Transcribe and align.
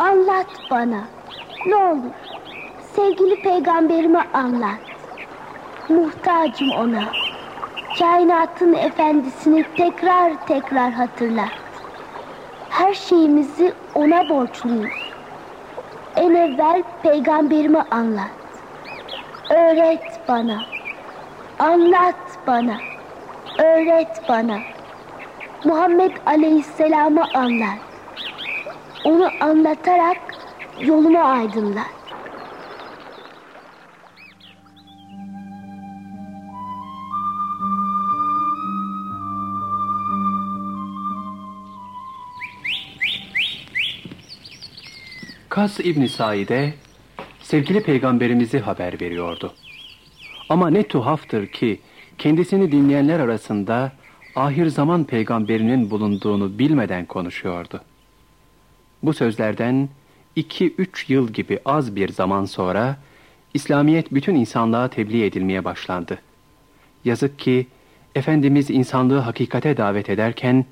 Anlat 0.00 0.46
bana. 0.70 1.04
Ne 1.66 1.76
olur. 1.76 2.12
Sevgili 2.96 3.42
peygamberime 3.42 4.26
anlat. 4.32 4.80
Muhtacım 5.88 6.70
ona. 6.70 7.04
Kainatın 7.98 8.74
efendisini 8.74 9.64
tekrar 9.76 10.46
tekrar 10.46 10.92
hatırlat. 10.92 11.52
Her 12.68 12.94
şeyimizi 12.94 13.72
ona 13.94 14.28
borçluyuz. 14.28 15.12
En 16.16 16.34
evvel 16.34 16.82
peygamberime 17.02 17.84
anlat. 17.90 18.30
Öğret 19.50 20.20
bana. 20.28 20.62
Anlat 21.58 22.38
bana. 22.46 22.76
Öğret 23.58 24.28
bana. 24.28 24.58
Muhammed 25.64 26.12
Aleyhisselam'ı 26.26 27.24
anlat. 27.34 27.89
Onu 29.04 29.30
anlatarak 29.40 30.16
yolumu 30.80 31.18
aydınlat. 31.18 31.86
Kas 45.48 45.80
İbni 45.80 46.08
Said'e 46.08 46.74
sevgili 47.40 47.82
peygamberimizi 47.82 48.58
haber 48.58 49.00
veriyordu. 49.00 49.52
Ama 50.48 50.70
ne 50.70 50.82
tuhaftır 50.82 51.46
ki 51.46 51.80
kendisini 52.18 52.72
dinleyenler 52.72 53.20
arasında 53.20 53.92
ahir 54.36 54.66
zaman 54.66 55.04
peygamberinin 55.04 55.90
bulunduğunu 55.90 56.58
bilmeden 56.58 57.06
konuşuyordu. 57.06 57.80
Bu 59.02 59.12
sözlerden 59.12 59.88
iki 60.36 60.74
üç 60.74 61.10
yıl 61.10 61.28
gibi 61.28 61.58
az 61.64 61.96
bir 61.96 62.12
zaman 62.12 62.44
sonra 62.44 62.96
İslamiyet 63.54 64.14
bütün 64.14 64.34
insanlığa 64.34 64.88
tebliğ 64.88 65.24
edilmeye 65.24 65.64
başlandı. 65.64 66.18
Yazık 67.04 67.38
ki 67.38 67.66
Efendimiz 68.14 68.70
insanlığı 68.70 69.18
hakikate 69.18 69.76
davet 69.76 70.10
ederken 70.10 70.64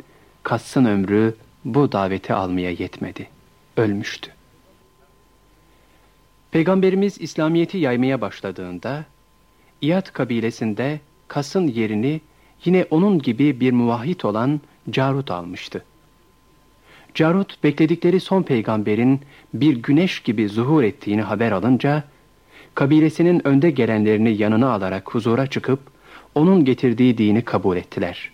Kass'ın 0.43 0.85
ömrü 0.85 1.35
bu 1.65 1.93
daveti 1.93 2.35
almaya 2.35 2.71
yetmedi. 2.71 3.29
Ölmüştü. 3.77 4.31
Peygamberimiz 6.51 7.21
İslamiyet'i 7.21 7.79
yaymaya 7.79 8.21
başladığında 8.21 9.05
İyad 9.81 10.13
kabilesinde 10.13 11.01
Kas'ın 11.29 11.67
yerini 11.67 12.21
yine 12.65 12.87
onun 12.91 13.19
gibi 13.19 13.61
bir 13.61 13.73
muvahhid 13.73 14.21
olan 14.21 14.61
Carut 14.91 15.31
almıştı. 15.31 15.85
Carut 17.19 17.65
bekledikleri 17.65 18.21
son 18.21 18.43
peygamberin 18.43 19.21
bir 19.55 19.77
güneş 19.77 20.21
gibi 20.21 20.49
zuhur 20.49 20.83
ettiğini 20.83 21.23
haber 21.23 21.53
alınca, 21.53 22.05
kabilesinin 22.75 23.47
önde 23.47 23.71
gelenlerini 23.71 24.37
yanına 24.37 24.71
alarak 24.73 25.15
huzura 25.15 25.47
çıkıp, 25.47 25.81
onun 26.35 26.65
getirdiği 26.65 27.19
dini 27.19 27.43
kabul 27.43 27.77
ettiler. 27.77 28.31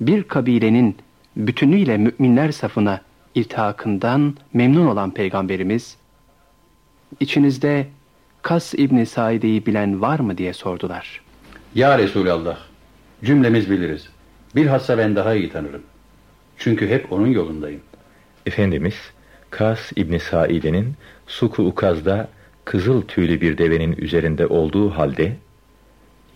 Bir 0.00 0.22
kabilenin 0.22 0.96
bütünüyle 1.36 1.96
müminler 1.96 2.52
safına 2.52 3.00
iltihakından 3.34 4.34
memnun 4.52 4.86
olan 4.86 5.10
peygamberimiz, 5.10 5.96
içinizde 7.20 7.86
Kas 8.42 8.74
İbni 8.74 9.06
Saide'yi 9.06 9.66
bilen 9.66 10.00
var 10.00 10.20
mı 10.20 10.38
diye 10.38 10.52
sordular. 10.52 11.20
Ya 11.74 11.98
Resulallah, 11.98 12.58
cümlemiz 13.24 13.70
biliriz. 13.70 14.08
Bilhassa 14.56 14.98
ben 14.98 15.16
daha 15.16 15.34
iyi 15.34 15.50
tanırım. 15.50 15.82
Çünkü 16.64 16.88
hep 16.88 17.12
onun 17.12 17.26
yolundayım. 17.26 17.80
Efendimiz, 18.46 18.94
Kas 19.50 19.92
İbni 19.96 20.20
Saide'nin 20.20 20.94
Suku 21.26 21.62
Ukaz'da 21.62 22.28
kızıl 22.64 23.02
tüylü 23.02 23.40
bir 23.40 23.58
devenin 23.58 23.92
üzerinde 23.92 24.46
olduğu 24.46 24.90
halde 24.90 25.36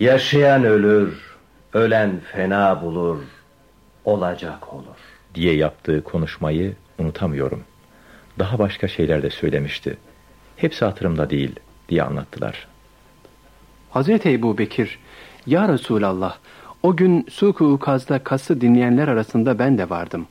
Yaşayan 0.01 0.65
ölür, 0.65 1.37
ölen 1.73 2.21
fena 2.33 2.83
bulur, 2.83 3.19
olacak 4.05 4.75
olur. 4.75 4.97
diye 5.35 5.55
yaptığı 5.57 6.05
konuşmayı 6.05 6.73
unutamıyorum. 6.99 7.63
Daha 8.39 8.59
başka 8.59 8.89
şeyler 8.89 9.23
de 9.23 9.31
söylemişti. 9.31 9.97
Hepsi 10.57 10.85
hatırımda 10.85 11.31
değil 11.31 11.53
diye 11.89 12.03
anlattılar. 12.03 12.69
Hazreti 13.91 14.33
Ebu 14.33 14.59
Bekir, 14.59 14.99
Ya 15.47 15.69
Resulallah, 15.69 16.37
o 16.87 16.97
gün 16.97 17.27
Suku 17.31 17.65
Ukaz'da 17.65 18.19
kası 18.19 18.61
dinleyenler 18.61 19.09
arasında 19.09 19.59
ben 19.59 19.79
de 19.79 19.91
vardım. 19.91 20.27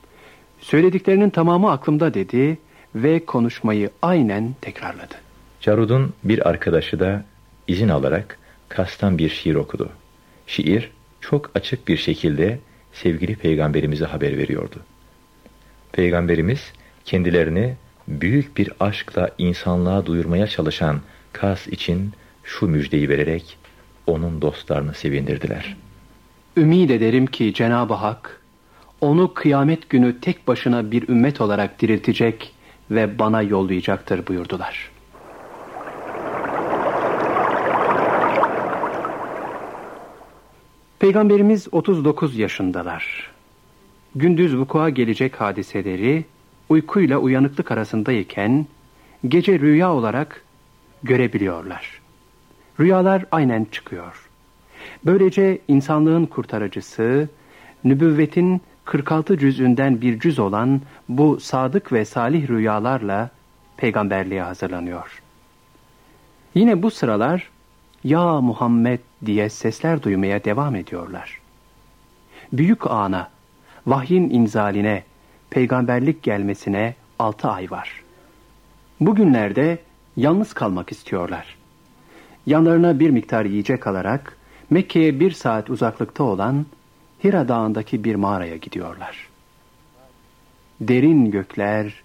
Söylediklerinin 0.60 1.30
tamamı 1.30 1.72
aklımda 1.72 2.14
dedi 2.14 2.58
ve 2.96 3.26
konuşmayı 3.26 3.90
aynen 4.02 4.56
tekrarladı. 4.62 5.16
Carud'un 5.62 6.14
bir 6.24 6.50
arkadaşı 6.50 7.00
da 7.00 7.24
izin 7.68 7.90
alarak 7.90 8.40
Kas'tan 8.70 9.18
bir 9.18 9.30
şiir 9.30 9.56
okudu. 9.56 9.90
Şiir 10.48 10.92
çok 11.22 11.52
açık 11.56 11.88
bir 11.88 11.98
şekilde 11.98 12.60
sevgili 12.94 13.36
peygamberimize 13.36 14.06
haber 14.06 14.38
veriyordu. 14.38 14.76
Peygamberimiz 15.92 16.74
kendilerini 17.06 17.76
büyük 18.08 18.58
bir 18.58 18.72
aşkla 18.80 19.30
insanlığa 19.38 20.06
duyurmaya 20.06 20.48
çalışan 20.48 21.02
Kas 21.34 21.68
için 21.68 22.12
şu 22.44 22.68
müjdeyi 22.68 23.10
vererek 23.10 23.58
onun 24.08 24.42
dostlarını 24.42 24.94
sevindirdiler. 24.94 25.76
Ümid 26.58 26.90
ederim 26.90 27.26
ki 27.26 27.54
Cenab-ı 27.54 27.94
Hak 27.94 28.42
onu 29.02 29.34
kıyamet 29.34 29.90
günü 29.90 30.20
tek 30.20 30.48
başına 30.48 30.92
bir 30.92 31.10
ümmet 31.10 31.42
olarak 31.42 31.82
diriltecek 31.82 32.54
ve 32.92 33.20
bana 33.20 33.42
yollayacaktır 33.42 34.28
buyurdular. 34.28 34.92
Peygamberimiz 41.00 41.68
39 41.72 42.38
yaşındalar. 42.38 43.32
Gündüz 44.16 44.58
vuku'a 44.58 44.90
gelecek 44.90 45.42
hadiseleri 45.42 46.26
uykuyla 46.70 47.18
uyanıklık 47.18 47.72
arasındayken 47.72 48.66
gece 49.28 49.60
rüya 49.60 49.94
olarak 49.94 50.44
görebiliyorlar. 51.04 52.02
Rüyalar 52.80 53.26
aynen 53.32 53.66
çıkıyor. 53.72 54.25
Böylece 55.06 55.60
insanlığın 55.68 56.26
kurtarıcısı, 56.26 57.30
nübüvvetin 57.84 58.62
46 58.86 59.38
cüzünden 59.38 60.02
bir 60.02 60.20
cüz 60.20 60.40
olan 60.40 60.82
bu 61.10 61.40
sadık 61.40 61.94
ve 61.94 62.06
salih 62.06 62.50
rüyalarla 62.50 63.30
peygamberliğe 63.78 64.42
hazırlanıyor. 64.42 65.22
Yine 66.56 66.84
bu 66.84 66.92
sıralar 66.92 67.50
ya 68.04 68.42
Muhammed 68.42 69.00
diye 69.26 69.50
sesler 69.50 70.04
duymaya 70.04 70.44
devam 70.44 70.76
ediyorlar. 70.76 71.40
Büyük 72.54 72.92
ana, 72.92 73.30
vahyin 73.88 74.30
inzaline, 74.30 75.04
peygamberlik 75.50 76.24
gelmesine 76.24 76.96
altı 77.20 77.48
ay 77.50 77.72
var. 77.72 78.02
Bugünlerde 79.00 79.78
yalnız 80.18 80.54
kalmak 80.54 80.92
istiyorlar. 80.92 81.56
Yanlarına 82.46 83.00
bir 83.00 83.10
miktar 83.10 83.46
yiyecek 83.46 83.88
alarak 83.88 84.38
Mekke'ye 84.70 85.20
bir 85.20 85.32
saat 85.32 85.70
uzaklıkta 85.70 86.24
olan 86.24 86.66
Hira 87.24 87.48
Dağı'ndaki 87.48 88.04
bir 88.04 88.16
mağaraya 88.16 88.58
gidiyorlar. 88.58 89.30
Derin 90.82 91.32
gökler, 91.32 92.04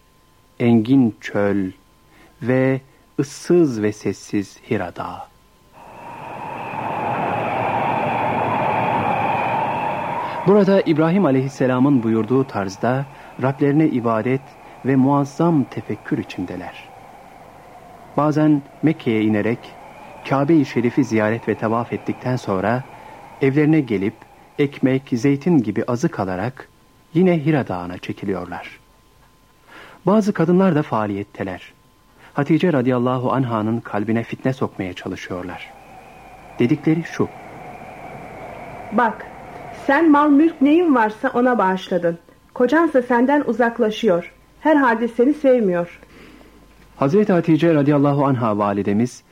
engin 0.61 1.17
çöl 1.21 1.71
ve 2.43 2.81
ıssız 3.19 3.83
ve 3.83 3.93
sessiz 3.93 4.59
Hira 4.71 4.97
Dağı. 4.97 5.19
Burada 10.47 10.81
İbrahim 10.81 11.25
Aleyhisselam'ın 11.25 12.03
buyurduğu 12.03 12.45
tarzda 12.45 13.07
Rablerine 13.43 13.89
ibadet 13.89 14.41
ve 14.85 14.97
muazzam 14.97 15.65
tefekkür 15.65 16.19
içindeler. 16.19 16.89
Bazen 18.17 18.63
Mekke'ye 18.83 19.23
inerek 19.23 19.59
Kabe-i 20.29 20.65
Şerif'i 20.65 21.05
ziyaret 21.05 21.49
ve 21.49 21.55
tavaf 21.55 21.93
ettikten 21.93 22.37
sonra 22.37 22.83
evlerine 23.43 23.81
gelip 23.81 24.15
ekmek, 24.59 25.03
zeytin 25.13 25.59
gibi 25.59 25.85
azık 25.85 26.21
alarak 26.21 26.69
yine 27.15 27.45
Hira 27.45 27.69
Dağı'na 27.69 27.99
çekiliyorlar. 27.99 28.81
Bazı 30.07 30.33
kadınlar 30.33 30.75
da 30.75 30.83
faaliyetteler. 30.83 31.73
Hatice 32.35 32.73
radıyallahu 32.73 33.33
anhanın 33.33 33.81
kalbine 33.81 34.23
fitne 34.23 34.53
sokmaya 34.53 34.93
çalışıyorlar. 34.93 35.71
Dedikleri 36.59 37.03
şu. 37.03 37.29
Bak, 38.93 39.27
sen 39.87 40.11
mal 40.11 40.31
mülk 40.31 40.63
neyin 40.63 40.95
varsa 40.95 41.31
ona 41.35 41.59
bağışladın. 41.59 42.19
Kocansa 42.55 43.03
senden 43.03 43.45
uzaklaşıyor. 43.47 44.33
Herhalde 44.61 45.09
seni 45.09 45.35
sevmiyor. 45.35 46.01
Hazreti 46.97 47.33
Hatice 47.33 47.75
radıyallahu 47.75 48.27
anha 48.27 48.59
validemiz, 48.59 49.23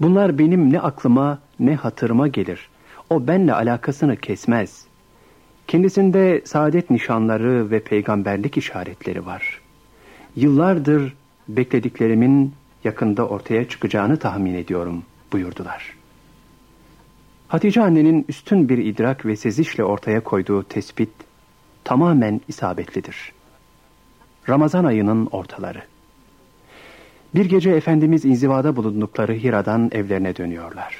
bunlar 0.00 0.38
benim 0.38 0.72
ne 0.72 0.80
aklıma 0.80 1.38
ne 1.60 1.74
hatırıma 1.74 2.28
gelir. 2.28 2.68
O 3.10 3.26
benle 3.26 3.54
alakasını 3.54 4.16
kesmez. 4.16 4.84
Kendisinde 5.68 6.42
saadet 6.44 6.90
nişanları 6.90 7.70
ve 7.70 7.80
peygamberlik 7.80 8.56
işaretleri 8.56 9.26
var. 9.26 9.60
Yıllardır 10.36 11.14
beklediklerimin 11.48 12.54
yakında 12.84 13.28
ortaya 13.28 13.68
çıkacağını 13.68 14.16
tahmin 14.16 14.54
ediyorum 14.54 15.02
buyurdular. 15.32 15.94
Hatice 17.48 17.82
annenin 17.82 18.24
üstün 18.28 18.68
bir 18.68 18.78
idrak 18.78 19.26
ve 19.26 19.36
sezişle 19.36 19.84
ortaya 19.84 20.20
koyduğu 20.20 20.62
tespit 20.62 21.10
tamamen 21.84 22.40
isabetlidir. 22.48 23.32
Ramazan 24.48 24.84
ayının 24.84 25.26
ortaları. 25.26 25.82
Bir 27.34 27.44
gece 27.44 27.70
Efendimiz 27.70 28.24
inzivada 28.24 28.76
bulundukları 28.76 29.32
Hira'dan 29.32 29.90
evlerine 29.92 30.36
dönüyorlar. 30.36 30.96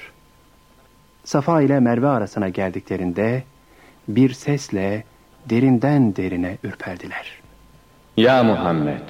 Safa 1.24 1.62
ile 1.62 1.80
Merve 1.80 2.08
arasına 2.08 2.48
geldiklerinde 2.48 3.42
bir 4.08 4.32
sesle 4.32 5.04
derinden 5.46 6.16
derine 6.16 6.58
ürperdiler. 6.62 7.42
Ya 8.16 8.44
Muhammed! 8.44 9.00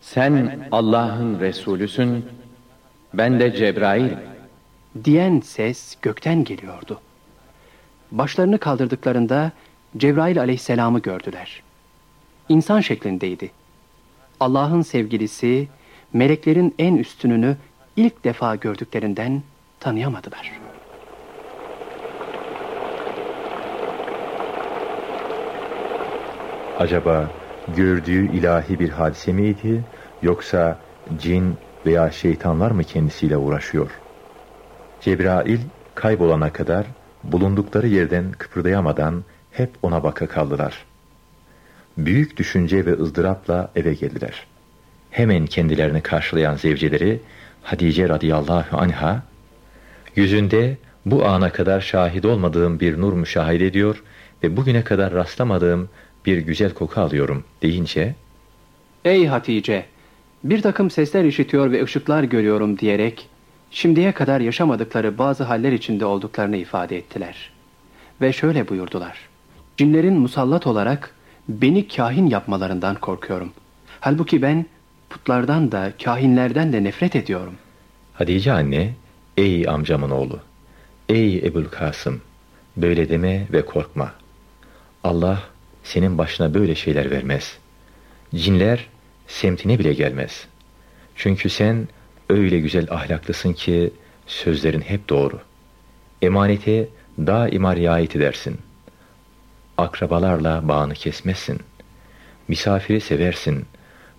Sen 0.00 0.68
Allah'ın 0.72 1.40
Resulüsün, 1.40 2.24
ben 3.14 3.40
de 3.40 3.56
Cebrail. 3.56 4.12
Diyen 5.04 5.40
ses 5.40 5.96
gökten 6.02 6.44
geliyordu. 6.44 7.00
Başlarını 8.10 8.58
kaldırdıklarında 8.58 9.52
Cebrail 9.96 10.40
aleyhisselamı 10.40 10.98
gördüler. 10.98 11.62
İnsan 12.48 12.80
şeklindeydi. 12.80 13.50
Allah'ın 14.40 14.82
sevgilisi, 14.82 15.68
meleklerin 16.12 16.74
en 16.78 16.96
üstününü 16.96 17.56
ilk 17.96 18.24
defa 18.24 18.56
gördüklerinden 18.56 19.42
tanıyamadılar. 19.80 20.52
Acaba 26.78 27.30
gördüğü 27.76 28.32
ilahi 28.36 28.78
bir 28.78 28.88
hadise 28.88 29.32
miydi 29.32 29.84
yoksa 30.22 30.78
cin 31.18 31.54
veya 31.86 32.10
şeytanlar 32.10 32.70
mı 32.70 32.84
kendisiyle 32.84 33.36
uğraşıyor? 33.36 33.90
Cebrail 35.00 35.60
kaybolana 35.94 36.52
kadar 36.52 36.86
bulundukları 37.24 37.86
yerden 37.86 38.32
kıpırdayamadan 38.32 39.24
hep 39.50 39.70
ona 39.82 40.02
baka 40.02 40.26
kaldılar. 40.26 40.84
Büyük 41.98 42.36
düşünce 42.36 42.86
ve 42.86 42.92
ızdırapla 42.92 43.70
eve 43.76 43.94
geldiler. 43.94 44.46
Hemen 45.12 45.46
kendilerini 45.46 46.00
karşılayan 46.00 46.56
zevceleri 46.56 47.20
Hadice 47.62 48.08
radıyallahu 48.08 48.78
anha, 48.78 49.22
yüzünde 50.16 50.76
bu 51.06 51.26
ana 51.26 51.52
kadar 51.52 51.80
şahit 51.80 52.24
olmadığım 52.24 52.80
bir 52.80 53.00
nur 53.00 53.12
müşahede 53.12 53.66
ediyor 53.66 54.02
ve 54.42 54.56
bugüne 54.56 54.84
kadar 54.84 55.12
rastlamadığım 55.14 55.88
bir 56.26 56.38
güzel 56.38 56.74
koku 56.74 57.00
alıyorum 57.00 57.44
deyince, 57.62 58.14
Ey 59.04 59.26
Hatice! 59.26 59.86
Bir 60.44 60.62
takım 60.62 60.90
sesler 60.90 61.24
işitiyor 61.24 61.72
ve 61.72 61.84
ışıklar 61.84 62.22
görüyorum 62.22 62.78
diyerek, 62.78 63.28
şimdiye 63.70 64.12
kadar 64.12 64.40
yaşamadıkları 64.40 65.18
bazı 65.18 65.44
haller 65.44 65.72
içinde 65.72 66.04
olduklarını 66.04 66.56
ifade 66.56 66.96
ettiler. 66.96 67.50
Ve 68.20 68.32
şöyle 68.32 68.68
buyurdular. 68.68 69.18
Cinlerin 69.76 70.18
musallat 70.18 70.66
olarak 70.66 71.14
beni 71.48 71.88
kahin 71.88 72.26
yapmalarından 72.26 72.94
korkuyorum. 72.94 73.52
Halbuki 74.00 74.42
ben 74.42 74.66
putlardan 75.12 75.72
da 75.72 75.92
kahinlerden 76.04 76.72
de 76.72 76.84
nefret 76.84 77.16
ediyorum. 77.16 77.54
Hadice 78.14 78.52
anne, 78.52 78.94
ey 79.36 79.68
amcamın 79.68 80.10
oğlu, 80.10 80.40
ey 81.08 81.38
Ebul 81.38 81.64
Kasım, 81.64 82.20
böyle 82.76 83.08
deme 83.08 83.46
ve 83.52 83.66
korkma. 83.66 84.12
Allah 85.04 85.42
senin 85.84 86.18
başına 86.18 86.54
böyle 86.54 86.74
şeyler 86.74 87.10
vermez. 87.10 87.58
Cinler 88.34 88.88
semtine 89.26 89.78
bile 89.78 89.92
gelmez. 89.92 90.46
Çünkü 91.16 91.50
sen 91.50 91.88
öyle 92.28 92.60
güzel 92.60 92.86
ahlaklısın 92.90 93.52
ki 93.52 93.92
sözlerin 94.26 94.80
hep 94.80 95.08
doğru. 95.08 95.40
Emanete 96.22 96.88
daima 97.18 97.76
riayet 97.76 98.16
edersin. 98.16 98.58
Akrabalarla 99.78 100.68
bağını 100.68 100.94
kesmezsin. 100.94 101.60
Misafiri 102.48 103.00
seversin. 103.00 103.64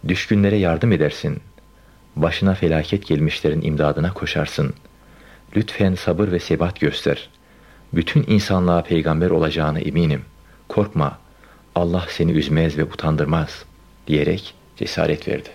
Düşkünlere 0.07 0.55
yardım 0.55 0.91
edersin. 0.91 1.41
Başına 2.15 2.55
felaket 2.55 3.07
gelmişlerin 3.07 3.61
imdadına 3.61 4.13
koşarsın. 4.13 4.73
Lütfen 5.55 5.95
sabır 5.95 6.31
ve 6.31 6.39
sebat 6.39 6.79
göster. 6.79 7.29
Bütün 7.93 8.25
insanlığa 8.27 8.83
peygamber 8.83 9.29
olacağına 9.29 9.79
eminim. 9.79 10.21
Korkma, 10.69 11.19
Allah 11.75 12.05
seni 12.09 12.31
üzmez 12.31 12.77
ve 12.77 12.83
utandırmaz 12.83 13.65
diyerek 14.07 14.53
cesaret 14.77 15.27
verdi. 15.27 15.49